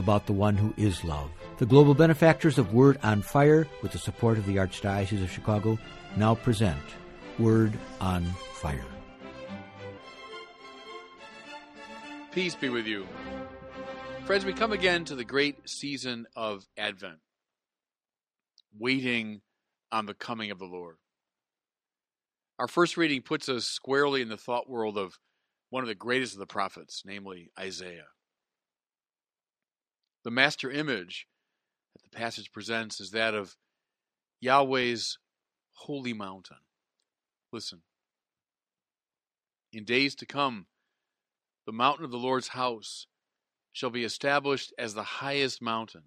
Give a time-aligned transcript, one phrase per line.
[0.00, 1.30] about the one who is love.
[1.58, 5.78] The global benefactors of Word on Fire, with the support of the Archdiocese of Chicago,
[6.16, 6.82] now present
[7.38, 8.24] Word on
[8.54, 8.84] Fire.
[12.32, 13.06] Peace be with you.
[14.24, 17.18] Friends, we come again to the great season of Advent,
[18.78, 19.42] waiting
[19.92, 20.96] on the coming of the Lord.
[22.58, 25.18] Our first reading puts us squarely in the thought world of
[25.70, 28.06] one of the greatest of the prophets, namely Isaiah.
[30.24, 31.26] The master image
[31.94, 33.56] that the passage presents is that of
[34.40, 35.18] Yahweh's
[35.72, 36.58] holy mountain.
[37.52, 37.82] Listen.
[39.72, 40.66] In days to come,
[41.66, 43.06] the mountain of the Lord's house
[43.72, 46.04] shall be established as the highest mountain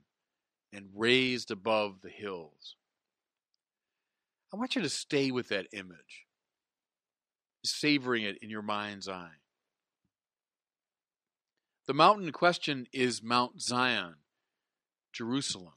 [0.73, 2.75] and raised above the hills.
[4.53, 6.25] I want you to stay with that image,
[7.65, 9.42] savoring it in your mind's eye.
[11.85, 14.15] The mountain in question is Mount Zion,
[15.11, 15.73] Jerusalem.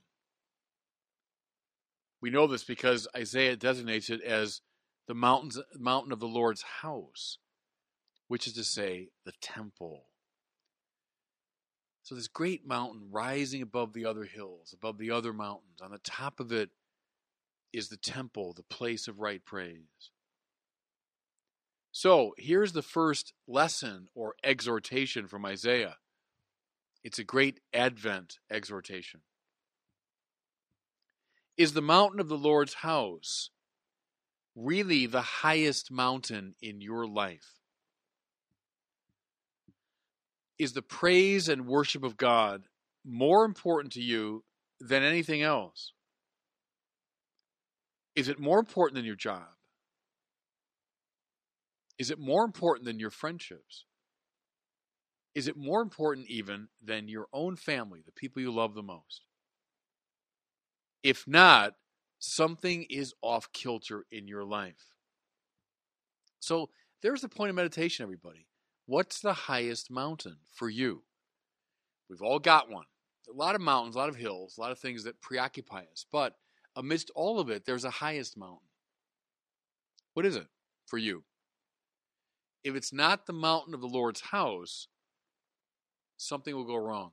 [2.20, 4.60] We know this because Isaiah designates it as
[5.08, 7.38] the mountains, mountain of the Lord's house,
[8.28, 10.06] which is to say, the temple.
[12.04, 15.98] So, this great mountain rising above the other hills, above the other mountains, on the
[15.98, 16.70] top of it
[17.72, 20.10] is the temple, the place of right praise.
[21.98, 25.96] So here's the first lesson or exhortation from Isaiah.
[27.02, 29.22] It's a great Advent exhortation.
[31.56, 33.48] Is the mountain of the Lord's house
[34.54, 37.54] really the highest mountain in your life?
[40.58, 42.64] Is the praise and worship of God
[43.06, 44.44] more important to you
[44.80, 45.94] than anything else?
[48.14, 49.55] Is it more important than your job?
[51.98, 53.84] Is it more important than your friendships?
[55.34, 59.22] Is it more important even than your own family, the people you love the most?
[61.02, 61.74] If not,
[62.18, 64.94] something is off kilter in your life.
[66.40, 66.70] So
[67.02, 68.46] there's the point of meditation, everybody.
[68.86, 71.02] What's the highest mountain for you?
[72.08, 72.86] We've all got one.
[73.28, 76.06] A lot of mountains, a lot of hills, a lot of things that preoccupy us.
[76.10, 76.34] But
[76.76, 78.68] amidst all of it, there's a highest mountain.
[80.14, 80.46] What is it
[80.86, 81.24] for you?
[82.66, 84.88] If it's not the mountain of the Lord's house,
[86.16, 87.12] something will go wrong.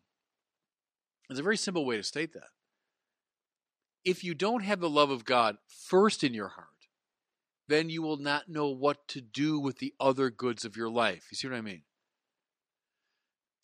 [1.30, 2.50] It's a very simple way to state that.
[4.04, 6.68] If you don't have the love of God first in your heart,
[7.68, 11.28] then you will not know what to do with the other goods of your life.
[11.32, 11.84] You see what I mean?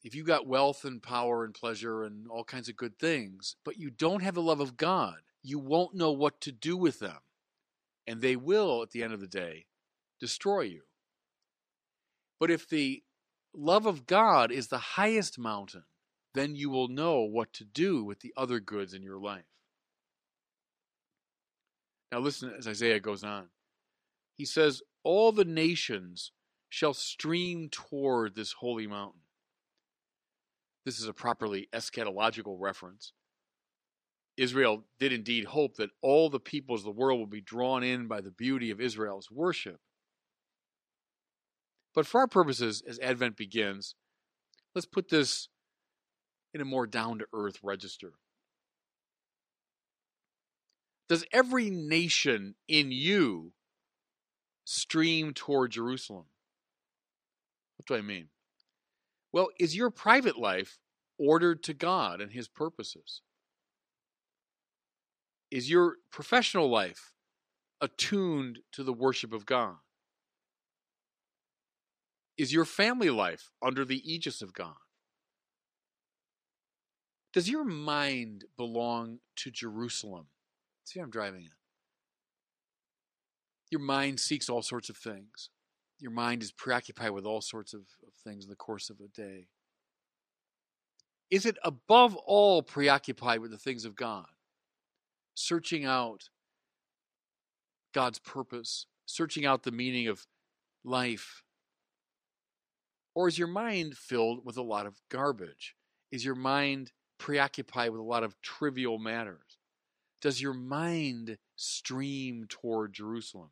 [0.04, 3.80] If you got wealth and power and pleasure and all kinds of good things, but
[3.80, 7.18] you don't have the love of God, you won't know what to do with them.
[8.06, 9.66] And they will, at the end of the day,
[10.20, 10.84] destroy you.
[12.40, 13.04] But if the
[13.54, 15.84] love of God is the highest mountain,
[16.34, 19.46] then you will know what to do with the other goods in your life.
[22.12, 23.50] Now, listen as Isaiah goes on.
[24.36, 26.32] He says, All the nations
[26.70, 29.22] shall stream toward this holy mountain.
[30.86, 33.14] This is a properly eschatological reference.
[34.38, 38.08] Israel did indeed hope that all the peoples of the world would be drawn in
[38.08, 39.82] by the beauty of Israel's worship.
[41.94, 43.96] But for our purposes, as Advent begins,
[44.76, 45.50] let's put this
[46.54, 48.14] in a more down to earth register.
[51.08, 53.54] Does every nation in you
[54.66, 56.26] stream toward Jerusalem?
[57.78, 58.28] What do I mean?
[59.32, 60.78] Well, is your private life
[61.18, 63.22] ordered to God and His purposes?
[65.50, 67.13] Is your professional life
[67.81, 69.78] attuned to the worship of God?
[72.39, 74.77] Is your family life under the aegis of God?
[77.33, 80.27] Does your mind belong to Jerusalem?
[80.86, 81.51] See, I'm driving at.
[83.69, 85.50] Your mind seeks all sorts of things.
[86.00, 89.09] Your mind is preoccupied with all sorts of, of things in the course of a
[89.09, 89.47] day.
[91.30, 94.27] Is it above all preoccupied with the things of God?
[95.33, 96.30] Searching out
[97.94, 100.25] God's purpose, searching out the meaning of
[100.86, 101.44] life,
[103.14, 105.76] or is your mind filled with a lot of garbage?
[106.12, 109.58] Is your mind preoccupied with a lot of trivial matters?
[110.22, 113.50] Does your mind stream toward Jerusalem?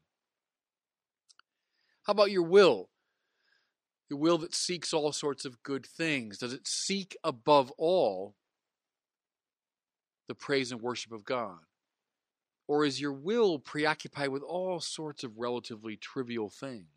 [2.03, 2.89] How about your will?
[4.09, 6.37] Your will that seeks all sorts of good things.
[6.37, 8.35] Does it seek above all
[10.27, 11.59] the praise and worship of God?
[12.67, 16.96] Or is your will preoccupied with all sorts of relatively trivial things?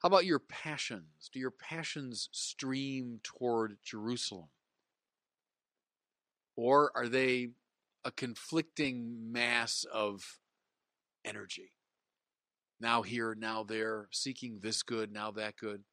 [0.00, 1.28] How about your passions?
[1.30, 4.48] Do your passions stream toward Jerusalem?
[6.56, 7.50] Or are they
[8.02, 10.38] a conflicting mass of
[11.22, 11.72] energy?
[12.80, 15.84] Now here, now there, seeking this good, now that good.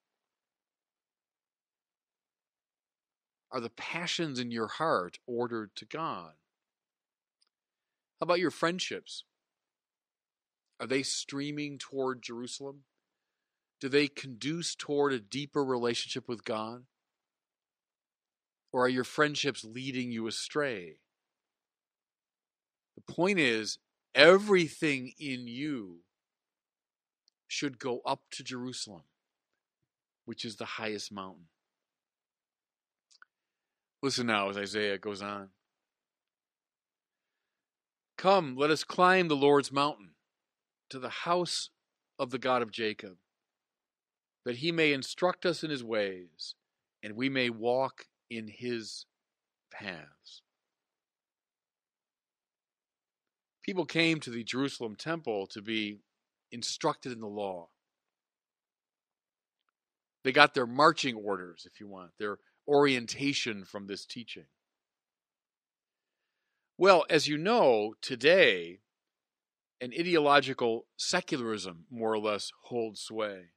[3.51, 6.31] Are the passions in your heart ordered to God?
[8.19, 9.25] How about your friendships?
[10.79, 12.83] Are they streaming toward Jerusalem?
[13.79, 16.83] Do they conduce toward a deeper relationship with God?
[18.71, 20.97] Or are your friendships leading you astray?
[22.95, 23.77] The point is,
[24.15, 25.99] everything in you
[27.47, 29.03] should go up to Jerusalem,
[30.25, 31.47] which is the highest mountain.
[34.01, 35.49] Listen now as Isaiah goes on.
[38.17, 40.11] Come, let us climb the Lord's mountain
[40.89, 41.69] to the house
[42.17, 43.17] of the God of Jacob,
[44.47, 46.55] that he may instruct us in his ways
[47.03, 49.05] and we may walk in his
[49.69, 50.41] paths.
[53.61, 55.99] People came to the Jerusalem temple to be
[56.49, 57.67] instructed in the law.
[60.23, 62.37] They got their marching orders, if you want, their
[62.69, 64.45] orientation from this teaching.
[66.77, 68.79] Well, as you know, today,
[69.81, 73.47] an ideological secularism more or less holds sway.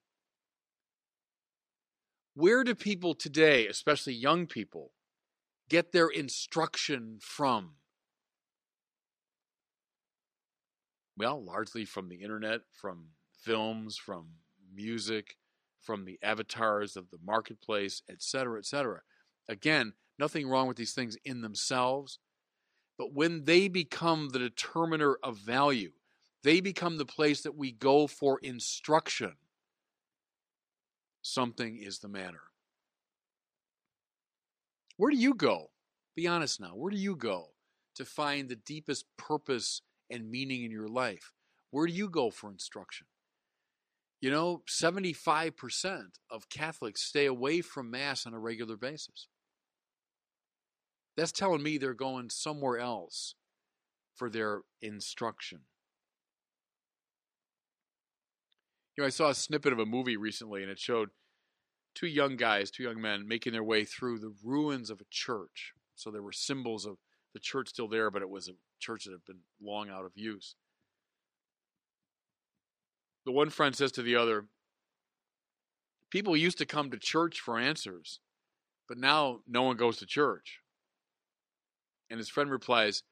[2.35, 4.93] Where do people today, especially young people,
[5.69, 7.73] get their instruction from?
[11.17, 13.09] Well, largely from the internet, from
[13.43, 14.27] films, from
[14.75, 15.37] music,
[15.81, 19.01] from the avatars of the marketplace, etc., etc.
[19.49, 22.19] Again, nothing wrong with these things in themselves,
[22.97, 25.93] but when they become the determiner of value,
[26.43, 29.35] they become the place that we go for instruction,
[31.23, 32.43] something is the matter.
[34.97, 35.71] Where do you go?
[36.15, 36.73] Be honest now.
[36.75, 37.49] Where do you go
[37.97, 41.33] to find the deepest purpose and meaning in your life?
[41.71, 43.07] Where do you go for instruction?
[44.21, 49.29] You know, 75% of Catholics stay away from Mass on a regular basis.
[51.17, 53.35] That's telling me they're going somewhere else
[54.15, 55.61] for their instruction.
[58.97, 61.11] You know, I saw a snippet of a movie recently and it showed
[61.95, 65.73] two young guys, two young men, making their way through the ruins of a church.
[65.95, 66.97] So there were symbols of
[67.33, 70.13] the church still there, but it was a church that had been long out of
[70.15, 70.55] use
[73.25, 74.47] the one friend says to the other,
[76.11, 78.19] People used to come to church for answers,
[78.89, 80.59] but now no one goes to church.
[82.11, 83.05] And his friend replies,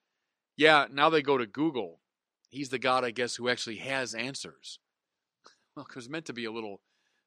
[0.56, 2.00] Yeah, now they go to Google.
[2.50, 4.80] He's the God, I guess, who actually has answers.
[5.78, 6.80] Well, it was meant to be a little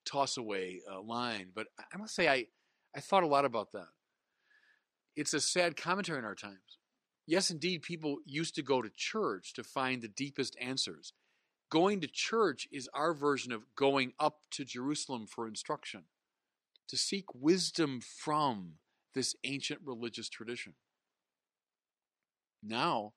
[0.06, 2.48] toss away uh, line, but I must say, I,
[2.94, 3.88] I thought a lot about that.
[5.16, 6.80] It's a sad commentary in our times.
[7.26, 11.14] Yes, indeed, people used to go to church to find the deepest answers
[11.70, 16.04] Going to church is our version of going up to Jerusalem for instruction,
[16.90, 18.74] to seek wisdom from
[19.14, 20.74] this ancient religious tradition.
[22.62, 23.14] Now,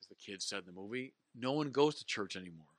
[0.00, 2.71] as the kids said in the movie, no one goes to church anymore.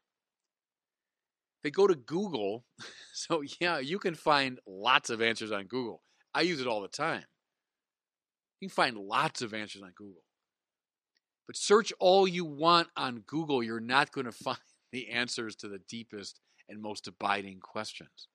[1.63, 2.65] They go to Google.
[3.15, 6.01] So, yeah, you can find lots of answers on Google.
[6.33, 7.23] I use it all the time.
[8.59, 10.23] You can find lots of answers on Google.
[11.45, 14.57] But search all you want on Google, you're not going to find
[14.91, 18.29] the answers to the deepest and most abiding questions.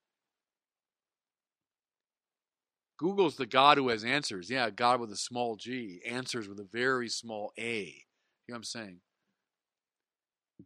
[2.99, 4.49] Google's the God who has answers.
[4.49, 7.83] Yeah, God with a small g, answers with a very small a.
[8.47, 9.01] You know what I'm saying?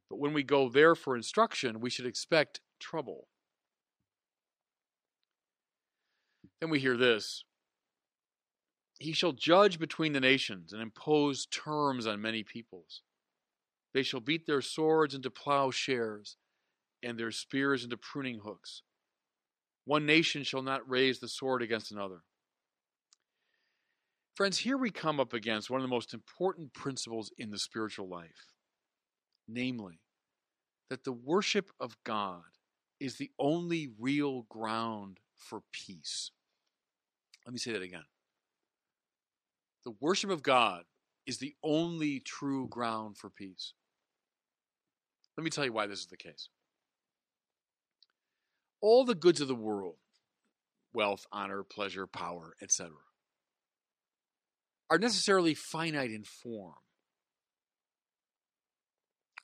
[0.08, 3.28] But when we go there for instruction, we should expect trouble.
[6.61, 7.44] Then we hear this
[8.99, 13.02] He shall judge between the nations and impose terms on many peoples.
[13.94, 16.37] They shall beat their swords into plowshares
[17.02, 18.82] and their spears into pruning hooks.
[19.84, 22.22] One nation shall not raise the sword against another.
[24.37, 28.08] Friends, here we come up against one of the most important principles in the spiritual
[28.08, 28.51] life
[29.49, 30.00] namely,
[30.90, 32.42] that the worship of God
[33.00, 36.30] is the only real ground for peace.
[37.46, 38.04] Let me say that again.
[39.84, 40.84] The worship of God
[41.26, 43.75] is the only true ground for peace.
[45.37, 46.49] Let me tell you why this is the case.
[48.80, 49.96] All the goods of the world,
[50.92, 52.90] wealth, honor, pleasure, power, etc.,
[54.90, 56.75] are necessarily finite in form.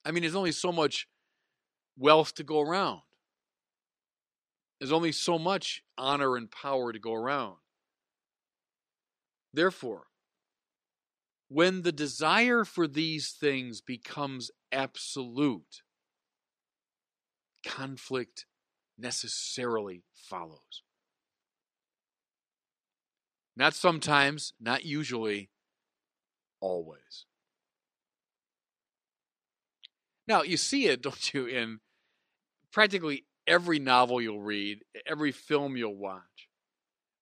[0.08, 1.06] I mean, there's only so much
[1.98, 3.02] wealth to go around.
[4.80, 7.56] There's only so much honor and power to go around.
[9.52, 10.04] Therefore,
[11.48, 15.82] when the desire for these things becomes absolute,
[17.66, 18.46] conflict
[18.96, 20.84] necessarily follows.
[23.54, 25.50] Not sometimes, not usually,
[26.60, 27.26] always.
[30.28, 31.80] Now, you see it, don't you, in
[32.70, 36.48] practically every novel you'll read, every film you'll watch.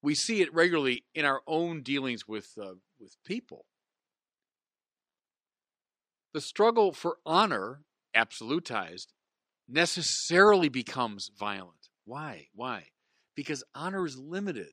[0.02, 3.64] We see it regularly in our own dealings with, uh, with people.
[6.34, 7.80] The struggle for honor,
[8.14, 9.06] absolutized,
[9.68, 11.88] necessarily becomes violent.
[12.04, 12.48] Why?
[12.54, 12.88] Why?
[13.34, 14.72] Because honor is limited.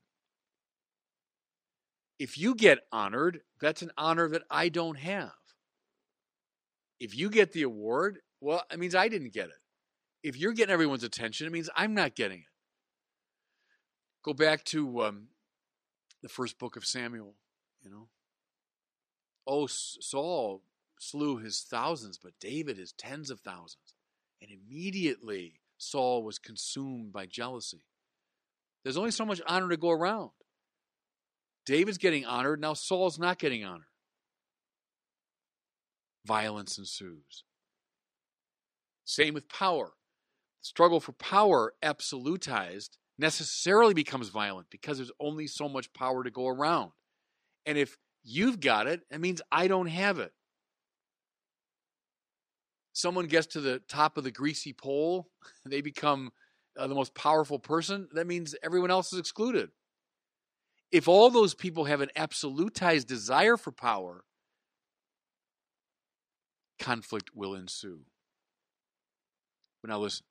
[2.20, 5.32] If you get honored, that's an honor that I don't have.
[7.00, 9.60] If you get the award, well, it means I didn't get it.
[10.24, 12.46] If you're getting everyone's attention, it means I'm not getting it.
[14.24, 15.28] Go back to um,
[16.22, 17.36] the first book of Samuel,
[17.82, 18.08] you know.
[19.46, 20.62] Oh, Saul
[20.98, 23.94] slew his thousands, but David his tens of thousands.
[24.42, 27.84] And immediately Saul was consumed by jealousy.
[28.84, 30.32] There's only so much honor to go around.
[31.66, 33.86] David's getting honored, now Saul's not getting honored.
[36.26, 37.44] Violence ensues.
[39.06, 39.94] Same with power.
[40.62, 46.32] The struggle for power, absolutized, necessarily becomes violent because there's only so much power to
[46.32, 46.92] go around.
[47.66, 50.32] And if you've got it, it means I don't have it.
[52.94, 55.30] Someone gets to the top of the greasy pole,
[55.66, 56.32] they become
[56.78, 59.70] uh, the most powerful person, that means everyone else is excluded.
[60.92, 64.24] If all those people have an absolutized desire for power,
[66.80, 68.02] conflict will ensue.
[69.82, 70.26] But now listen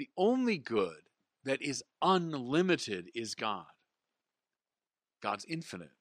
[0.00, 1.02] the only good
[1.44, 3.66] that is unlimited is God.
[5.22, 5.92] God's infinite.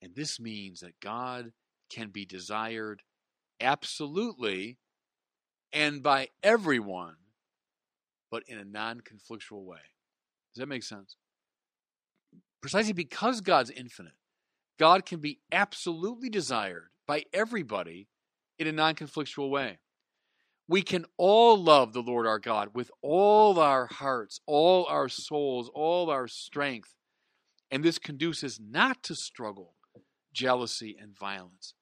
[0.00, 1.50] And this means that God
[1.90, 3.02] can be desired
[3.60, 4.78] absolutely
[5.72, 7.16] and by everyone,
[8.30, 9.78] but in a non conflictual way.
[10.54, 11.16] Does that make sense?
[12.60, 14.14] Precisely because God's infinite,
[14.78, 18.06] God can be absolutely desired by everybody
[18.66, 19.78] in a non conflictual way.
[20.68, 25.70] We can all love the Lord our God with all our hearts, all our souls,
[25.74, 26.94] all our strength.
[27.70, 29.74] And this conduces not to struggle,
[30.32, 31.74] jealousy, and violence,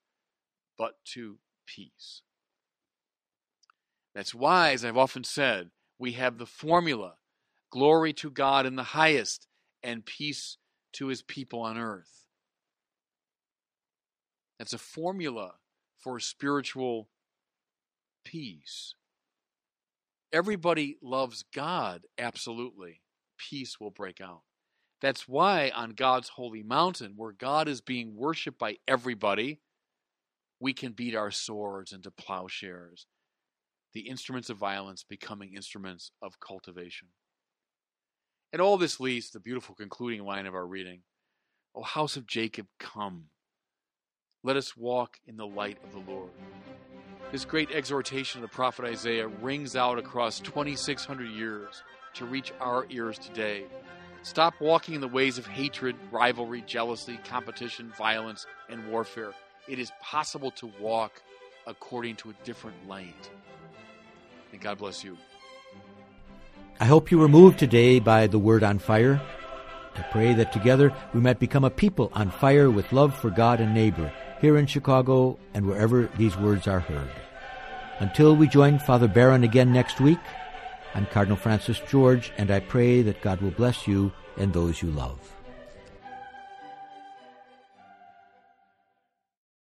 [0.79, 2.23] but to peace.
[4.15, 7.15] That's why, as I've often said, we have the formula
[7.71, 9.47] glory to God in the highest
[9.83, 10.57] and peace
[10.95, 12.25] to his people on earth.
[14.59, 15.55] That's a formula
[16.01, 17.09] for spiritual
[18.25, 18.95] peace.
[20.33, 23.03] Everybody loves God, absolutely.
[23.37, 24.43] Peace will break out.
[25.01, 29.61] That's why on God's holy mountain, where God is being worshiped by everybody,
[30.61, 33.07] we can beat our swords into plowshares,
[33.95, 37.09] the instruments of violence becoming instruments of cultivation.
[38.53, 41.03] And all this leads to the beautiful concluding line of our reading
[41.75, 43.27] O house of Jacob, come.
[44.43, 46.31] Let us walk in the light of the Lord.
[47.31, 51.83] This great exhortation of the prophet Isaiah rings out across 2,600 years
[52.15, 53.65] to reach our ears today.
[54.23, 59.33] Stop walking in the ways of hatred, rivalry, jealousy, competition, violence, and warfare.
[59.69, 61.23] It is possible to walk
[61.67, 63.31] according to a different light.
[64.53, 65.19] And God bless you.
[66.81, 69.21] I hope you were moved today by the word on fire.
[69.97, 73.61] I pray that together we might become a people on fire with love for God
[73.61, 77.11] and neighbor here in Chicago and wherever these words are heard.
[77.99, 80.19] Until we join Father Barron again next week,
[80.95, 84.91] I'm Cardinal Francis George, and I pray that God will bless you and those you
[84.91, 85.19] love.